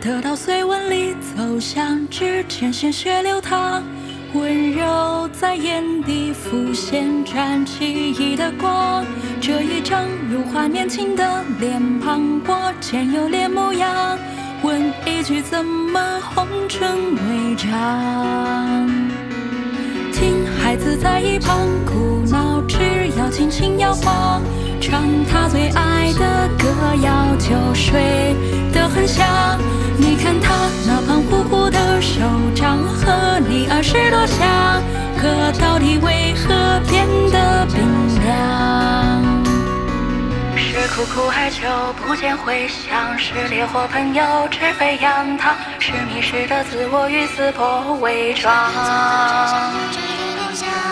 [0.00, 3.82] 得到随纹里走向指尖，鲜血流淌，
[4.34, 9.04] 温柔在眼底浮现，燃起忆的光。
[9.40, 14.18] 这一张如画年轻的脸庞，我见有脸模样。
[14.62, 18.88] 问一句，怎么红尘未长？
[20.12, 22.76] 听孩子在一旁哭闹，只
[23.18, 24.42] 要轻轻摇晃，
[24.80, 26.66] 唱他最爱的歌
[27.02, 28.34] 谣，就睡
[28.72, 29.26] 得很香。
[30.22, 32.20] 看他那胖乎乎的手
[32.54, 34.82] 掌，和你儿时多像，
[35.16, 37.80] 可到底为何变得冰
[38.22, 38.30] 凉？
[40.56, 48.54] 是苦苦哀求不见回响，是烈火喷油脂飞扬汤，是迷失的自我与撕破伪装。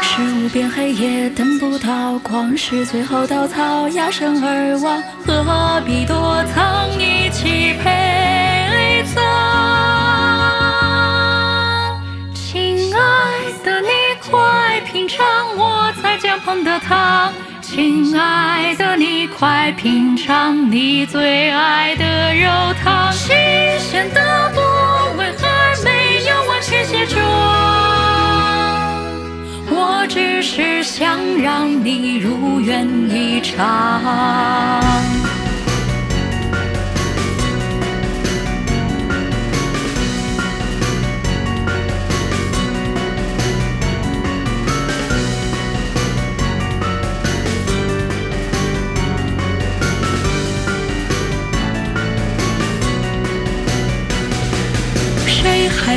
[0.01, 8.08] 是无边黑夜等不到光，是最后稻草压身而亡，何必躲藏，一起陪
[16.19, 17.33] 我在家烹的汤。
[17.63, 22.51] 亲爱的，你快品尝你最爱的肉
[22.83, 23.13] 汤。
[23.13, 23.37] 新
[23.79, 24.61] 鲜的部
[25.17, 27.23] 位还没有完全卸妆，
[29.71, 34.98] 我只是想让你如愿以偿。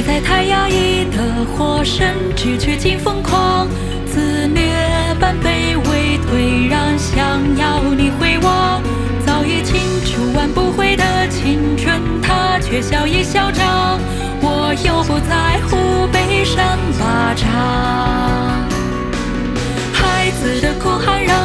[0.02, 3.68] 在太压抑的火神之躯尽疯狂，
[4.06, 4.72] 自虐
[5.20, 7.18] 般卑微退让，想
[7.58, 8.82] 要你回望。
[9.26, 14.00] 早已清楚挽不回的青春，他却笑意嚣张。
[14.42, 17.48] 我又不在乎悲伤巴掌，
[19.94, 21.38] 孩子的哭喊让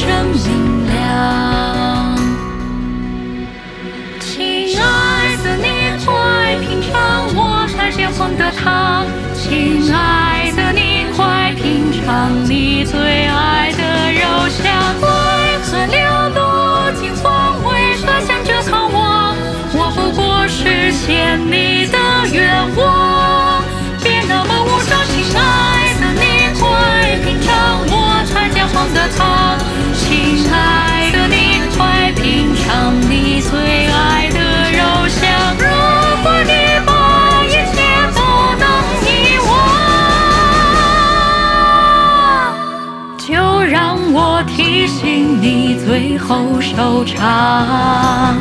[0.00, 2.16] 他眼神明亮。
[4.18, 5.64] 亲爱的，你
[6.04, 6.90] 快品尝
[7.34, 7.38] 我
[7.76, 9.06] 在煎黄的汤。
[9.34, 14.64] 亲爱的，你快品尝你最爱的肉香。
[15.00, 15.06] 为
[15.64, 15.98] 何流
[16.34, 17.54] 落惊慌？
[17.64, 19.36] 为何想着逃亡？
[19.72, 21.98] 我不过是现你的
[22.32, 23.09] 愿望。
[33.50, 34.38] 最爱的
[34.70, 34.78] 肉
[35.08, 35.20] 香。
[35.58, 35.66] 如
[36.22, 36.52] 果你
[36.86, 36.90] 把
[37.46, 37.76] 一切
[38.14, 38.18] 都
[38.60, 38.64] 能
[39.04, 39.08] 遗
[39.48, 39.50] 忘，
[43.18, 43.26] 就
[43.62, 48.38] 让我提醒你最后收场。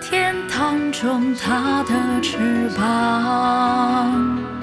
[0.00, 4.53] 天堂中它的翅膀。